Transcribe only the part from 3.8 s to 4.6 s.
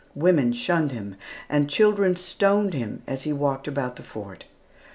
the fort.